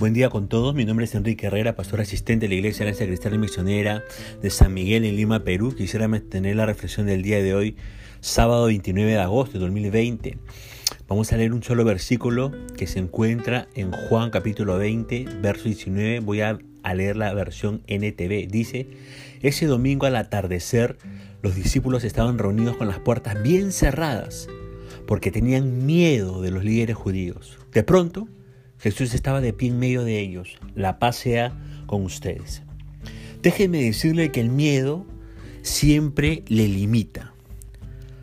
[0.00, 3.04] Buen día con todos, mi nombre es Enrique Herrera, pastor asistente de la Iglesia Alianza
[3.04, 4.02] Cristiana Misionera
[4.40, 5.74] de San Miguel en Lima, Perú.
[5.76, 7.76] Quisiera tener la reflexión del día de hoy,
[8.22, 10.38] sábado 29 de agosto de 2020.
[11.06, 16.20] Vamos a leer un solo versículo que se encuentra en Juan capítulo 20, verso 19.
[16.20, 18.48] Voy a, a leer la versión NTV.
[18.48, 18.86] Dice,
[19.42, 20.96] ese domingo al atardecer
[21.42, 24.48] los discípulos estaban reunidos con las puertas bien cerradas
[25.06, 27.58] porque tenían miedo de los líderes judíos.
[27.74, 28.28] De pronto,
[28.80, 30.56] Jesús estaba de pie en medio de ellos.
[30.74, 31.52] La paz sea
[31.86, 32.62] con ustedes.
[33.42, 35.04] Déjenme decirle que el miedo
[35.60, 37.34] siempre le limita.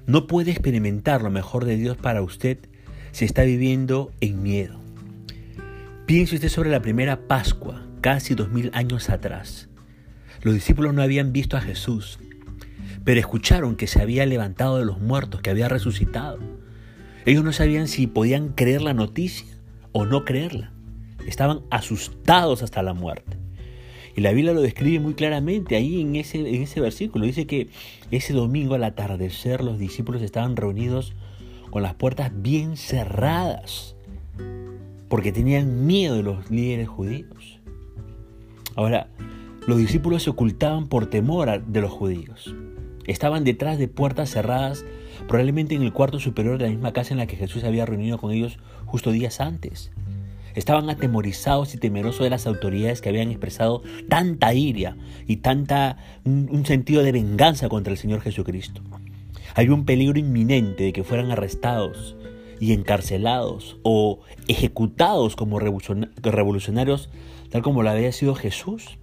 [0.07, 2.57] No puede experimentar lo mejor de Dios para usted
[3.11, 4.79] si está viviendo en miedo.
[6.07, 9.69] Piense usted sobre la primera Pascua, casi dos mil años atrás.
[10.41, 12.19] Los discípulos no habían visto a Jesús,
[13.03, 16.39] pero escucharon que se había levantado de los muertos, que había resucitado.
[17.25, 19.56] Ellos no sabían si podían creer la noticia
[19.97, 20.71] o no creerla.
[21.25, 23.35] Estaban asustados hasta la muerte.
[24.15, 27.25] Y la Biblia lo describe muy claramente ahí en ese, en ese versículo.
[27.25, 27.69] Dice que
[28.11, 31.13] ese domingo al atardecer los discípulos estaban reunidos
[31.71, 33.95] con las puertas bien cerradas
[35.09, 37.59] porque tenían miedo de los líderes judíos.
[38.75, 39.07] Ahora,
[39.65, 42.53] los discípulos se ocultaban por temor de los judíos.
[43.07, 44.85] Estaban detrás de puertas cerradas
[45.27, 48.19] probablemente en el cuarto superior de la misma casa en la que Jesús había reunido
[48.19, 49.91] con ellos justo días antes.
[50.55, 56.65] Estaban atemorizados y temerosos de las autoridades que habían expresado tanta iria y tanta un,
[56.65, 58.81] sentido de venganza contra el Señor Jesucristo.
[59.53, 62.15] Había un peligro inminente de que fueran arrestados
[62.59, 67.09] y encarcelados o ejecutados como revolucionarios,
[67.51, 68.97] tal como lo había sido Jesús.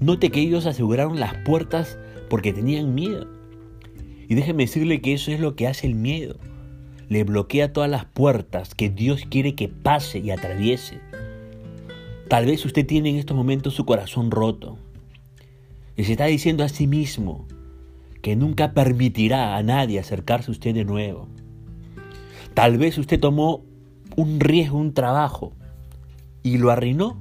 [0.00, 3.28] Note que ellos aseguraron las puertas porque tenían miedo.
[4.28, 6.36] Y déjeme decirle que eso es lo que hace el miedo.
[7.08, 11.00] Le bloquea todas las puertas que Dios quiere que pase y atraviese.
[12.28, 14.76] Tal vez usted tiene en estos momentos su corazón roto
[15.96, 17.46] y se está diciendo a sí mismo
[18.20, 21.28] que nunca permitirá a nadie acercarse a usted de nuevo.
[22.52, 23.64] Tal vez usted tomó
[24.16, 25.52] un riesgo, un trabajo
[26.42, 27.18] y lo arruinó.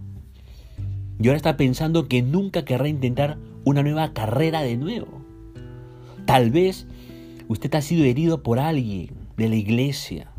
[1.19, 5.21] Y ahora está pensando que nunca querrá intentar una nueva carrera de nuevo.
[6.25, 6.87] Tal vez
[7.47, 10.31] usted ha sido herido por alguien de la iglesia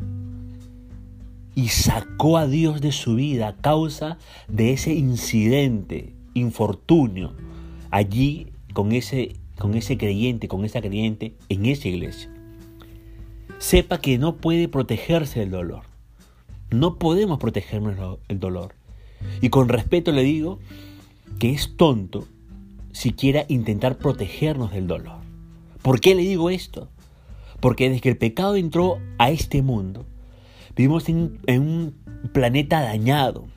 [1.55, 4.17] y sacó a Dios de su vida a causa
[4.47, 7.33] de ese incidente, infortunio,
[7.91, 12.31] allí con ese, con ese creyente, con esa creyente en esa iglesia.
[13.57, 15.81] Sepa que no puede protegerse del dolor.
[16.71, 18.75] No podemos protegernos del dolor.
[19.41, 20.59] Y con respeto le digo
[21.39, 22.25] que es tonto
[22.93, 25.17] siquiera intentar protegernos del dolor.
[25.81, 26.89] ¿Por qué le digo esto?
[27.59, 30.05] Porque desde que el pecado entró a este mundo,
[30.75, 31.93] vivimos en, un
[32.31, 33.47] planeta dañado,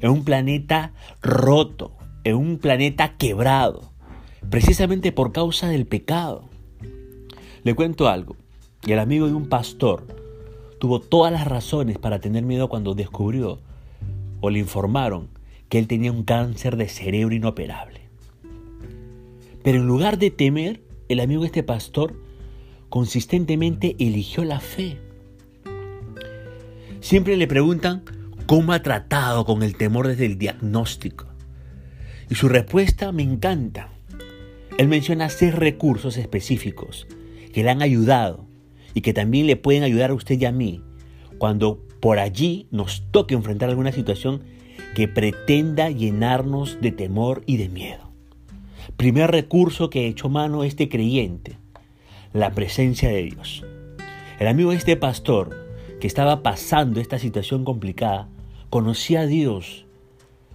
[0.00, 1.92] en un planeta roto,
[2.24, 3.92] en un planeta quebrado,
[4.48, 6.48] precisamente por causa del pecado.
[7.62, 8.36] Le cuento algo,
[8.86, 10.06] y el amigo de un pastor
[10.78, 13.58] tuvo todas las razones para tener miedo cuando descubrió
[14.40, 15.28] o le informaron
[15.68, 18.00] que él tenía un cáncer de cerebro inoperable.
[19.62, 22.14] Pero en lugar de temer, el amigo de este pastor
[22.90, 24.98] consistentemente eligió la fe.
[27.00, 28.02] Siempre le preguntan
[28.46, 31.26] cómo ha tratado con el temor desde el diagnóstico.
[32.28, 33.88] Y su respuesta me encanta.
[34.76, 37.06] Él menciona seis recursos específicos
[37.54, 38.44] que le han ayudado
[38.92, 40.82] y que también le pueden ayudar a usted y a mí
[41.38, 44.42] cuando por allí nos toque enfrentar alguna situación
[44.94, 48.10] que pretenda llenarnos de temor y de miedo.
[48.96, 51.56] Primer recurso que echó mano este creyente,
[52.32, 53.64] la presencia de Dios.
[54.38, 55.56] El amigo de este pastor,
[56.00, 58.28] que estaba pasando esta situación complicada,
[58.70, 59.86] conocía a Dios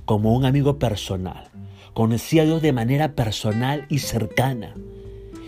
[0.06, 1.50] como un amigo personal.
[1.94, 4.74] Conocía a Dios de manera personal y cercana.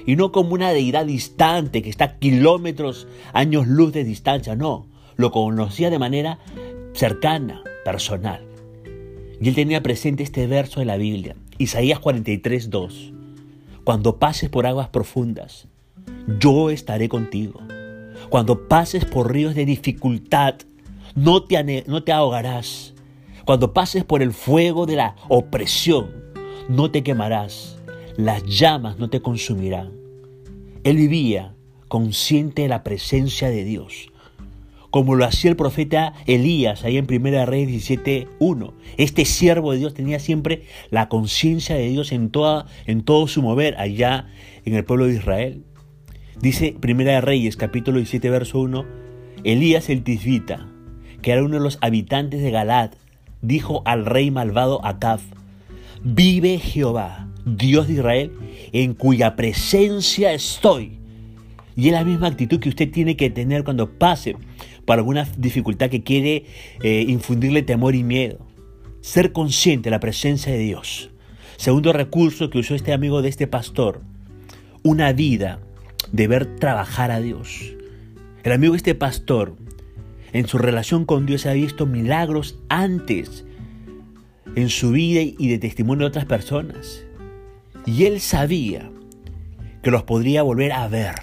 [0.06, 4.56] Y no como una deidad distante que está kilómetros, años luz de distancia.
[4.56, 6.40] No, lo conocía de manera
[6.94, 8.42] cercana, personal.
[9.40, 13.13] Y él tenía presente este verso de la Biblia, Isaías 43, 2.
[13.84, 15.68] Cuando pases por aguas profundas,
[16.39, 17.62] yo estaré contigo.
[18.29, 20.56] Cuando pases por ríos de dificultad,
[21.15, 22.94] no te, no te ahogarás.
[23.45, 26.12] Cuando pases por el fuego de la opresión,
[26.68, 27.77] no te quemarás.
[28.18, 29.94] Las llamas no te consumirán.
[30.83, 31.56] Él vivía
[31.88, 34.09] consciente de la presencia de Dios
[34.89, 38.74] como lo hacía el profeta Elías ahí en 1 Reyes 17.1.
[38.97, 43.41] Este siervo de Dios tenía siempre la conciencia de Dios en, toda, en todo su
[43.41, 44.27] mover allá
[44.65, 45.63] en el pueblo de Israel.
[46.42, 48.86] Dice 1 Reyes capítulo 17 verso 1,
[49.44, 50.68] Elías el Tisbita,
[51.24, 52.92] que era uno de los habitantes de Galad,
[53.42, 55.19] dijo al rey malvado Acab,
[56.04, 58.31] vive Jehová, Dios de Israel,
[58.72, 61.00] en cuya presencia estoy.
[61.75, 64.36] Y es la misma actitud que usted tiene que tener cuando pase
[64.86, 66.45] por alguna dificultad que quiere
[66.84, 68.38] eh, infundirle temor y miedo.
[69.01, 71.10] Ser consciente de la presencia de Dios.
[71.56, 74.01] Segundo recurso que usó este amigo de este pastor,
[74.84, 75.60] una vida
[76.12, 77.75] de ver trabajar a Dios.
[78.44, 79.56] El amigo este pastor,
[80.33, 83.45] en su relación con Dios, ha visto milagros antes
[84.56, 87.04] en su vida y de testimonio de otras personas.
[87.86, 88.89] Y él sabía
[89.83, 91.15] que los podría volver a ver.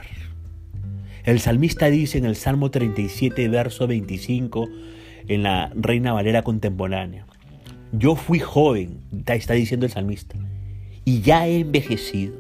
[1.25, 4.69] El salmista dice en el Salmo 37, verso 25,
[5.29, 7.27] en la Reina Valera contemporánea,
[7.93, 10.37] yo fui joven, está diciendo el salmista,
[11.05, 12.35] y ya he envejecido,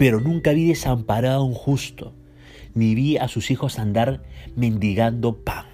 [0.00, 2.14] pero nunca vi desamparado a un justo,
[2.72, 4.22] ni vi a sus hijos andar
[4.56, 5.66] mendigando pan.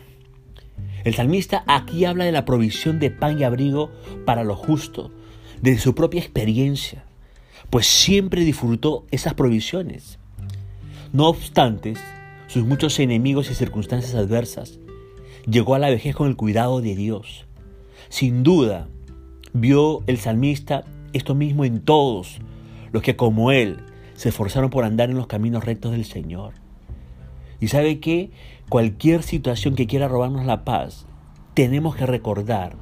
[1.05, 3.89] El salmista aquí habla de la provisión de pan y abrigo
[4.25, 5.13] para los justos,
[5.63, 7.05] de su propia experiencia,
[7.71, 10.19] pues siempre disfrutó esas provisiones.
[11.13, 11.95] No obstante,
[12.49, 14.81] sus muchos enemigos y circunstancias adversas,
[15.49, 17.47] llegó a la vejez con el cuidado de Dios.
[18.09, 18.89] Sin duda,
[19.53, 20.83] vio el salmista
[21.13, 22.41] esto mismo en todos
[22.91, 23.85] los que como él
[24.17, 26.55] se esforzaron por andar en los caminos rectos del Señor.
[27.61, 28.31] Y sabe que
[28.69, 31.07] cualquier situación que quiera robarnos la paz,
[31.55, 32.77] tenemos que recordar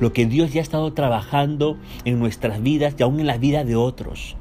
[0.00, 3.66] lo que Dios ya ha estado trabajando en nuestras vidas y aún en las vidas
[3.66, 4.36] de otros.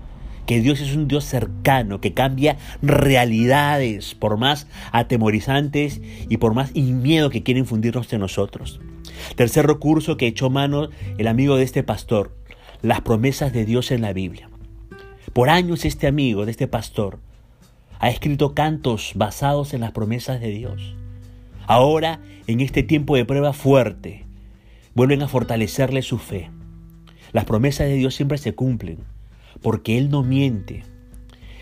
[0.46, 6.76] Que Dios es un Dios cercano, que cambia realidades, por más atemorizantes y por más
[6.76, 8.82] miedo que quiere infundirnos en nosotros.
[9.36, 12.36] Tercer recurso que echó mano el amigo de este pastor,
[12.82, 14.51] las promesas de Dios en la Biblia.
[15.34, 17.20] Por años este amigo de este pastor
[18.00, 20.96] ha escrito cantos basados en las promesas de Dios.
[21.68, 24.26] Ahora, en este tiempo de prueba fuerte,
[24.94, 26.50] vuelven a fortalecerle su fe.
[27.32, 28.98] Las promesas de Dios siempre se cumplen,
[29.62, 30.84] porque Él no miente.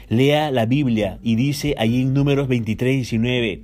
[0.07, 3.63] Lea la Biblia y dice allí en números 23 y 19,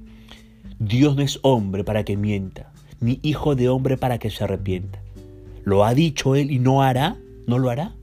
[0.77, 5.01] Dios no es hombre para que mienta, ni hijo de hombre para que se arrepienta.
[5.63, 7.17] ¿Lo ha dicho Él y no hará?
[7.47, 7.95] ¿No lo hará?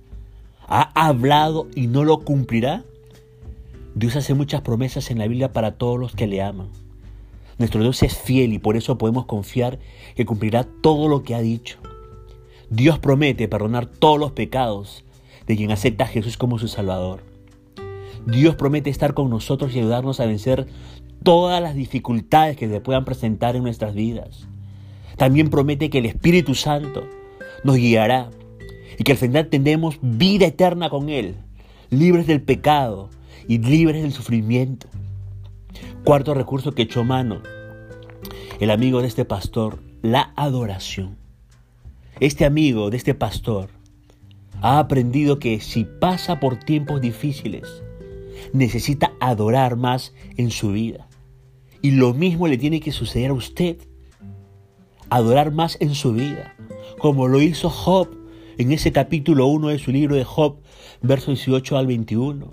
[0.74, 2.82] ¿Ha hablado y no lo cumplirá?
[3.94, 6.68] Dios hace muchas promesas en la Biblia para todos los que le aman.
[7.58, 9.78] Nuestro Dios es fiel y por eso podemos confiar
[10.16, 11.76] que cumplirá todo lo que ha dicho.
[12.70, 15.04] Dios promete perdonar todos los pecados
[15.46, 17.22] de quien acepta a Jesús como su Salvador.
[18.24, 20.68] Dios promete estar con nosotros y ayudarnos a vencer
[21.22, 24.48] todas las dificultades que se puedan presentar en nuestras vidas.
[25.18, 27.02] También promete que el Espíritu Santo
[27.62, 28.30] nos guiará
[29.02, 31.34] y que al final tendremos vida eterna con Él,
[31.90, 33.10] libres del pecado
[33.48, 34.86] y libres del sufrimiento.
[36.04, 37.42] Cuarto recurso que echó mano
[38.60, 41.16] el amigo de este pastor, la adoración.
[42.20, 43.70] Este amigo de este pastor
[44.60, 47.82] ha aprendido que si pasa por tiempos difíciles,
[48.52, 51.08] necesita adorar más en su vida.
[51.80, 53.78] Y lo mismo le tiene que suceder a usted.
[55.10, 56.54] Adorar más en su vida,
[57.00, 58.21] como lo hizo Job
[58.58, 60.56] en ese capítulo 1 de su libro de Job,
[61.00, 62.48] versos 18 al 21.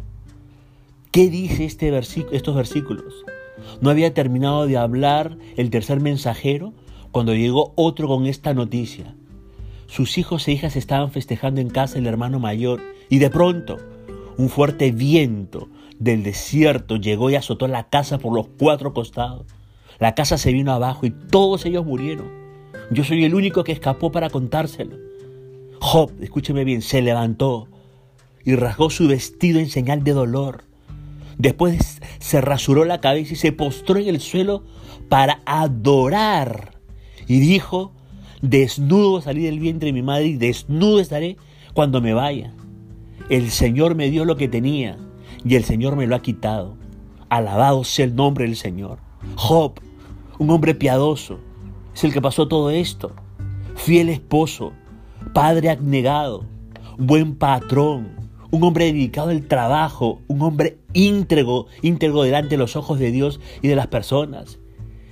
[1.11, 1.97] ¿Qué dice este
[2.31, 3.25] estos versículos?
[3.81, 6.73] No había terminado de hablar el tercer mensajero
[7.11, 9.15] cuando llegó otro con esta noticia.
[9.87, 13.77] Sus hijos e hijas estaban festejando en casa el hermano mayor y de pronto
[14.37, 19.45] un fuerte viento del desierto llegó y azotó la casa por los cuatro costados.
[19.99, 22.31] La casa se vino abajo y todos ellos murieron.
[22.91, 25.08] Yo soy el único que escapó para contárselo.
[25.79, 27.67] Job, escúcheme bien, se levantó
[28.43, 30.63] y rasgó su vestido en señal de dolor.
[31.37, 34.63] Después se rasuró la cabeza y se postró en el suelo
[35.07, 36.73] para adorar.
[37.27, 37.93] Y dijo,
[38.41, 41.37] desnudo salí del vientre de mi madre y desnudo estaré
[41.73, 42.53] cuando me vaya.
[43.29, 44.97] El Señor me dio lo que tenía
[45.45, 46.75] y el Señor me lo ha quitado.
[47.29, 48.99] Alabado sea el nombre del Señor.
[49.35, 49.79] Job,
[50.39, 51.39] un hombre piadoso,
[51.93, 53.13] es el que pasó todo esto.
[53.75, 54.73] Fiel esposo,
[55.33, 56.45] padre abnegado,
[56.97, 58.09] buen patrón,
[58.51, 63.39] un hombre dedicado al trabajo, un hombre íntegro, íntegro delante de los ojos de Dios
[63.61, 64.59] y de las personas.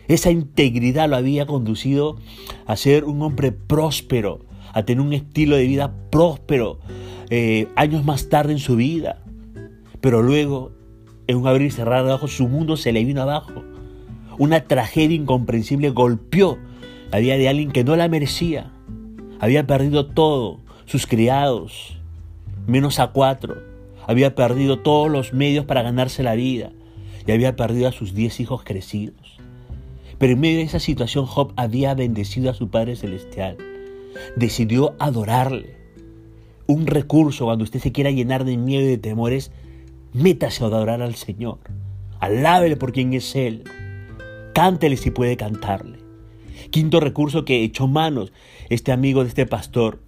[0.07, 2.17] Esa integridad lo había conducido
[2.65, 6.79] a ser un hombre próspero, a tener un estilo de vida próspero
[7.29, 9.23] eh, años más tarde en su vida.
[10.01, 10.71] Pero luego,
[11.27, 13.63] en un abrir y cerrar de ojos, su mundo se le vino abajo.
[14.37, 16.57] Una tragedia incomprensible golpeó
[17.11, 18.71] la vida de alguien que no la merecía.
[19.39, 21.97] Había perdido todo, sus criados,
[22.65, 23.57] menos a cuatro.
[24.07, 26.71] Había perdido todos los medios para ganarse la vida
[27.25, 29.37] y había perdido a sus diez hijos crecidos.
[30.17, 33.57] Pero en medio de esa situación Job había bendecido a su Padre Celestial.
[34.35, 35.77] decidió adorarle.
[36.65, 39.51] Un recurso cuando usted se quiera llenar de miedo y de temores,
[40.13, 41.59] métase a adorar al Señor.
[42.19, 43.63] Alábele por quien es Él.
[44.53, 45.96] Cántele si puede cantarle.
[46.71, 48.31] Quinto recurso que echó manos
[48.69, 50.01] este amigo de este pastor.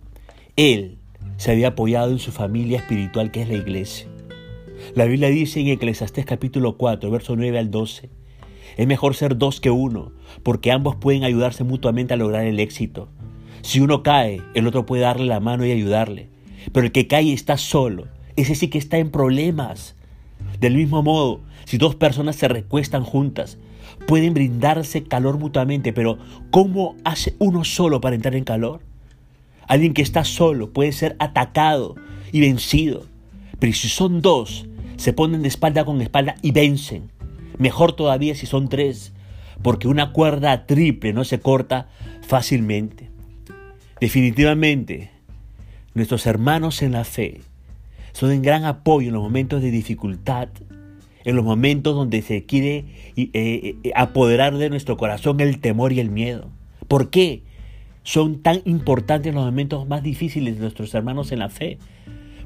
[0.55, 0.97] Él
[1.37, 4.07] se había apoyado en su familia espiritual que es la iglesia.
[4.95, 8.09] La Biblia dice en Eclesiastés capítulo 4, verso 9 al 12,
[8.77, 10.11] es mejor ser dos que uno,
[10.43, 13.09] porque ambos pueden ayudarse mutuamente a lograr el éxito.
[13.61, 16.29] Si uno cae, el otro puede darle la mano y ayudarle.
[16.71, 19.95] Pero el que cae está solo, ese sí que está en problemas.
[20.59, 23.57] Del mismo modo, si dos personas se recuestan juntas,
[24.07, 26.17] pueden brindarse calor mutuamente, pero
[26.51, 28.81] ¿cómo hace uno solo para entrar en calor?
[29.67, 31.95] Alguien que está solo puede ser atacado
[32.31, 33.05] y vencido,
[33.59, 34.67] pero si son dos,
[34.97, 37.11] se ponen de espalda con espalda y vencen.
[37.57, 39.13] Mejor todavía si son tres,
[39.61, 41.89] porque una cuerda triple no se corta
[42.21, 43.09] fácilmente.
[43.99, 45.11] Definitivamente,
[45.93, 47.41] nuestros hermanos en la fe
[48.13, 50.49] son en gran apoyo en los momentos de dificultad,
[51.25, 52.85] en los momentos donde se quiere
[53.15, 56.49] eh, eh, apoderar de nuestro corazón el temor y el miedo.
[56.87, 57.43] ¿Por qué?
[58.03, 61.77] Son tan importantes los momentos más difíciles de nuestros hermanos en la fe.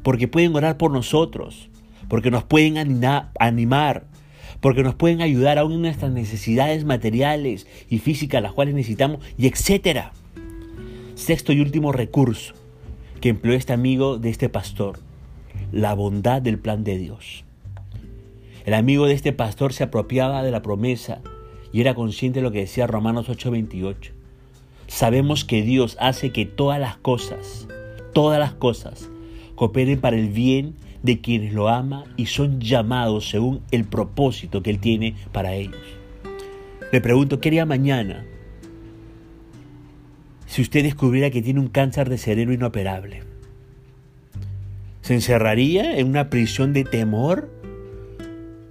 [0.01, 1.69] Porque pueden orar por nosotros,
[2.09, 2.77] porque nos pueden
[3.39, 4.03] animar,
[4.59, 9.47] porque nos pueden ayudar aún en nuestras necesidades materiales y físicas, las cuales necesitamos, y
[9.47, 10.11] etcétera.
[11.15, 12.53] Sexto y último recurso
[13.21, 14.99] que empleó este amigo de este pastor,
[15.71, 17.45] la bondad del plan de Dios.
[18.65, 21.21] El amigo de este pastor se apropiaba de la promesa
[21.73, 24.11] y era consciente de lo que decía Romanos 8:28.
[24.87, 27.67] Sabemos que Dios hace que todas las cosas,
[28.13, 29.09] todas las cosas,
[29.55, 34.69] cooperen para el bien de quienes lo ama y son llamados según el propósito que
[34.69, 35.75] Él tiene para ellos.
[36.91, 38.25] Le pregunto, ¿qué haría mañana
[40.45, 43.23] si usted descubriera que tiene un cáncer de cerebro inoperable?
[45.01, 47.49] ¿Se encerraría en una prisión de temor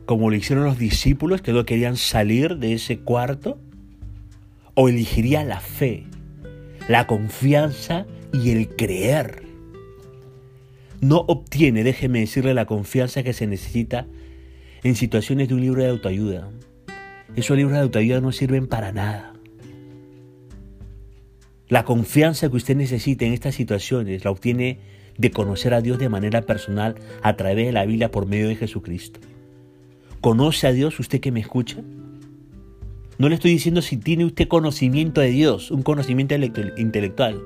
[0.06, 3.59] como lo hicieron los discípulos que no querían salir de ese cuarto?
[4.75, 6.04] ¿O elegiría la fe,
[6.88, 9.52] la confianza y el creer?
[11.02, 14.06] no obtiene, déjeme decirle, la confianza que se necesita
[14.85, 16.49] en situaciones de un libro de autoayuda.
[17.35, 19.32] Esos libros de autoayuda no sirven para nada.
[21.68, 24.78] La confianza que usted necesita en estas situaciones la obtiene
[25.18, 28.56] de conocer a Dios de manera personal a través de la Biblia por medio de
[28.56, 29.18] Jesucristo.
[30.23, 31.79] ¿Conoce a Dios usted que me escucha?
[33.19, 36.37] No le estoy diciendo si tiene usted conocimiento de Dios, un conocimiento
[36.76, 37.43] intelectual.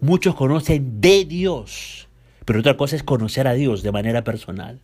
[0.00, 2.08] Muchos conocen de Dios,
[2.46, 4.80] pero otra cosa es conocer a Dios de manera personal.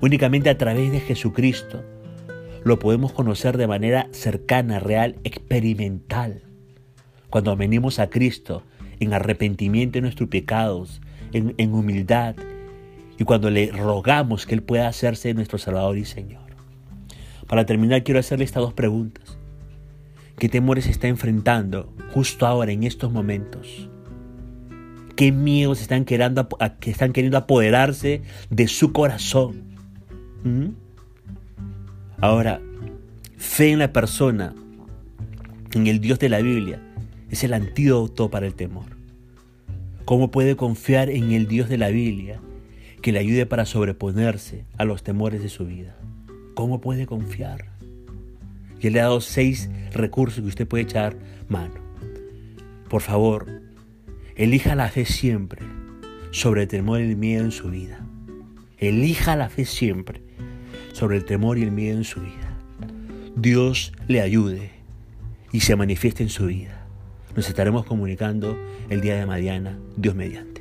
[0.00, 1.84] Únicamente a través de Jesucristo
[2.64, 6.42] lo podemos conocer de manera cercana, real, experimental.
[7.30, 8.64] Cuando venimos a Cristo
[8.98, 11.00] en arrepentimiento de nuestros pecados,
[11.32, 12.34] en, en humildad,
[13.18, 16.42] y cuando le rogamos que Él pueda hacerse nuestro Salvador y Señor.
[17.46, 19.38] Para terminar, quiero hacerle estas dos preguntas.
[20.38, 23.88] ¿Qué temores está enfrentando justo ahora, en estos momentos?
[25.18, 26.48] qué miedos están queriendo,
[26.78, 29.64] que están queriendo apoderarse de su corazón.
[30.44, 30.68] ¿Mm?
[32.20, 32.60] Ahora,
[33.36, 34.54] fe en la persona,
[35.72, 36.80] en el Dios de la Biblia,
[37.30, 38.96] es el antídoto para el temor.
[40.04, 42.40] ¿Cómo puede confiar en el Dios de la Biblia
[43.02, 45.96] que le ayude para sobreponerse a los temores de su vida?
[46.54, 47.66] ¿Cómo puede confiar?
[48.80, 51.16] Y él le ha dado seis recursos que usted puede echar
[51.48, 51.74] mano.
[52.88, 53.46] Por favor,
[54.36, 55.62] Elija la fe siempre
[56.30, 58.04] sobre el temor y el miedo en su vida.
[58.78, 60.22] Elija la fe siempre
[60.92, 62.56] sobre el temor y el miedo en su vida.
[63.34, 64.70] Dios le ayude
[65.52, 66.86] y se manifieste en su vida.
[67.34, 68.56] Nos estaremos comunicando
[68.90, 70.57] el día de mañana, Dios mediante.